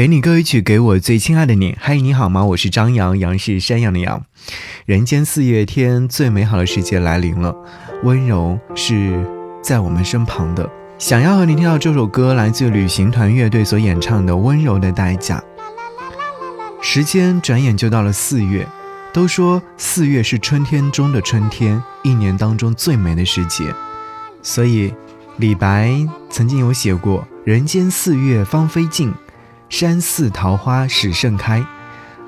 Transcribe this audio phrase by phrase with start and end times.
[0.00, 1.76] 给你歌一曲，给我最亲爱的你。
[1.78, 2.42] 嗨，你好吗？
[2.42, 4.24] 我是张扬，杨是山羊的羊。
[4.86, 7.54] 人间四月天，最美好的时节来临了，
[8.02, 9.22] 温柔是
[9.62, 10.66] 在我们身旁的。
[10.98, 15.38] 想要和你听到这首歌，来自旅行团乐队所演唱的《温柔的代价》。
[16.80, 18.66] 时间转眼就到了四月，
[19.12, 23.66] 都说四月是春天中的春天，一年当中最美的时节。
[24.42, 24.94] 所以，
[25.36, 25.94] 李白
[26.30, 29.12] 曾经有写过：“人间四月芳菲尽。”
[29.70, 31.64] 山寺桃花始盛开。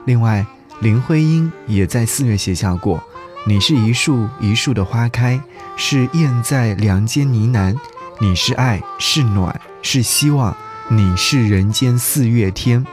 [0.06, 0.46] 另外，
[0.80, 3.02] 林徽因也在四月写下过
[3.44, 5.38] ：“你是一树一树的花开，
[5.76, 7.76] 是燕在梁间呢喃。
[8.20, 10.56] 你是爱，是暖，是希望。
[10.88, 12.86] 你是人间四月天。”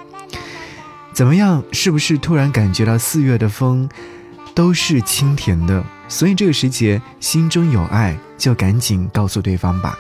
[1.14, 1.64] 怎么样？
[1.72, 3.88] 是不是突然感觉到四月的风
[4.56, 5.84] 都是清甜的？
[6.08, 9.96] 所以这个时节，心中有爱就赶紧告诉对方吧。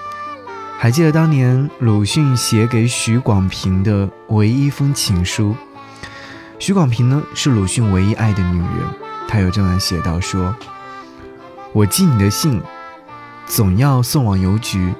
[0.82, 5.54] 还记得当年鲁迅写给许广平的唯一一封情书。
[6.58, 8.70] 许广平呢是鲁迅唯一爱的女人，
[9.28, 10.56] 他有这样写道：“说，
[11.74, 12.62] 我寄你的信，
[13.46, 14.94] 总要送往邮局，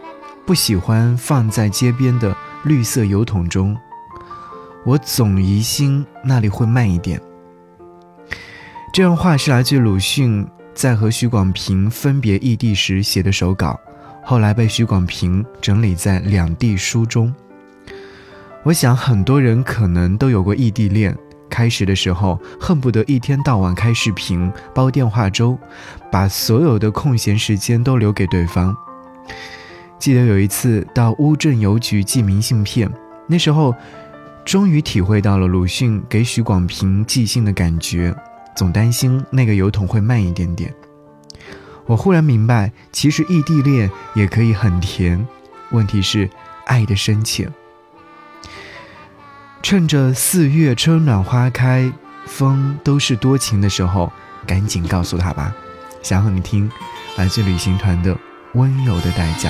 [0.46, 3.78] 不喜欢放在街边的绿色邮筒中，
[4.86, 7.22] 我总疑心那里会慢一点。”
[8.92, 13.80] 这段话是来自鲁迅在和许广平分别异地时写的手稿。
[14.30, 17.34] 后来被许广平整理在两地书中。
[18.62, 21.18] 我想很多人可能都有过异地恋，
[21.50, 25.58] 开始的时候恨不得一天到晚开视频、煲电话粥，
[26.12, 28.78] 把所有的空闲时间都留给对方。
[29.98, 32.88] 记得有一次到乌镇邮局寄明信片，
[33.26, 33.74] 那时候
[34.46, 38.16] 终于体会到了鲁迅给许广平寄信的感觉，
[38.56, 40.72] 总担心那个邮筒会慢一点点。
[41.90, 45.28] 我忽然明白，其实异地恋也可以很甜，
[45.72, 46.30] 问题是
[46.68, 47.52] 爱的深浅。
[49.64, 51.92] 趁着四月春暖花开，
[52.28, 54.14] 风都是多情的时候，
[54.46, 55.52] 赶紧告诉他吧。
[56.04, 56.72] 想和你听，
[57.18, 58.14] 来自旅行团的
[58.54, 59.50] 《温柔的代价》。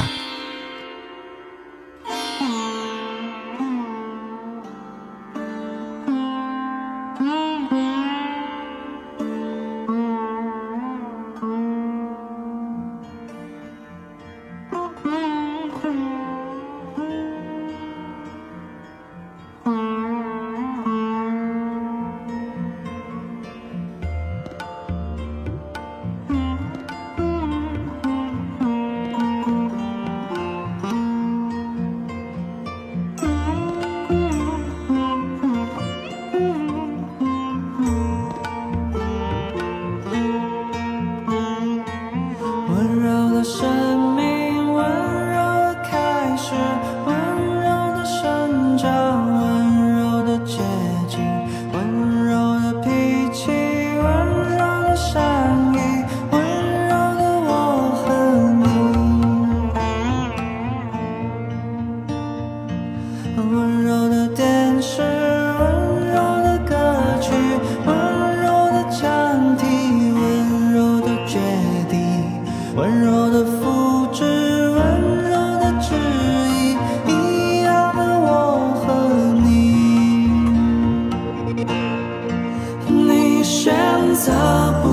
[84.39, 84.88] 他不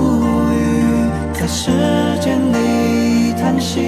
[0.51, 1.71] 语，在时
[2.19, 3.79] 间里叹息。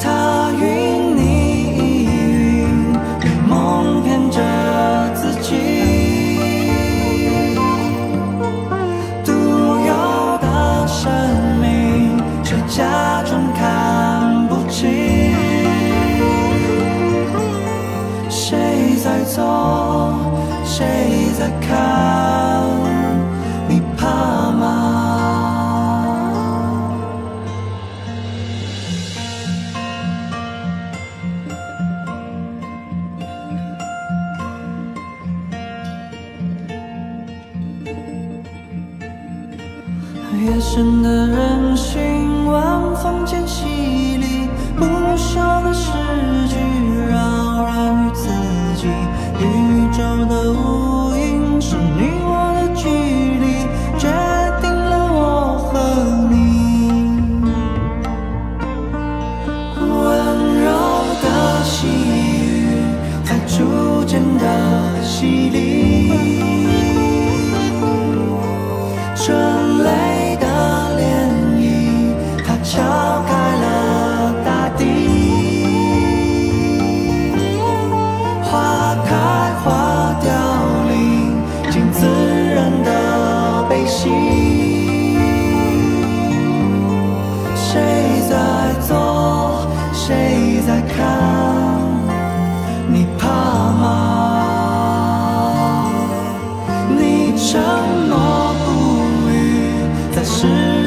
[0.00, 1.20] 他云你
[1.76, 2.08] 意淫，
[3.20, 4.40] 对梦骗着
[5.14, 5.52] 自己
[9.22, 9.92] 独有
[10.40, 11.12] 的生
[11.60, 14.88] 命，却假装看不清。
[18.30, 20.24] 谁在走？
[20.78, 20.84] 谁
[21.36, 22.62] 在看
[23.68, 24.06] 你怕
[24.52, 24.64] 吗？
[40.40, 43.66] 夜深的人心，晚风渐细
[44.16, 44.84] 里，不
[45.16, 45.77] 朽的。
[65.02, 66.12] 洗礼。
[69.14, 70.08] 春雷。
[72.70, 73.27] 敲开了大地，
[100.28, 100.77] 是